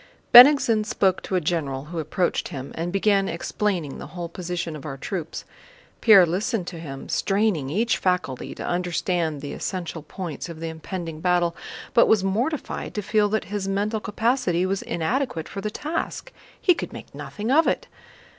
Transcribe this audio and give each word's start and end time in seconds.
Bennigsen 0.33 0.83
spoke 0.83 1.21
to 1.21 1.35
a 1.35 1.39
general 1.41 1.85
who 1.85 1.99
approached 1.99 2.47
him, 2.47 2.71
and 2.73 2.91
began 2.91 3.29
explaining 3.29 3.99
the 3.99 4.07
whole 4.07 4.29
position 4.29 4.75
of 4.75 4.83
our 4.83 4.97
troops. 4.97 5.45
Pierre 6.01 6.25
listened 6.25 6.65
to 6.65 6.79
him, 6.79 7.07
straining 7.07 7.69
each 7.69 7.99
faculty 7.99 8.55
to 8.55 8.65
understand 8.65 9.41
the 9.41 9.53
essential 9.53 10.01
points 10.01 10.49
of 10.49 10.59
the 10.59 10.69
impending 10.69 11.19
battle, 11.21 11.55
but 11.93 12.07
was 12.07 12.23
mortified 12.23 12.95
to 12.95 13.03
feel 13.03 13.29
that 13.29 13.43
his 13.53 13.67
mental 13.67 13.99
capacity 13.99 14.65
was 14.65 14.81
inadequate 14.81 15.47
for 15.47 15.61
the 15.61 15.69
task. 15.69 16.33
He 16.59 16.73
could 16.73 16.91
make 16.93 17.13
nothing 17.13 17.51
of 17.51 17.67
it. 17.67 17.85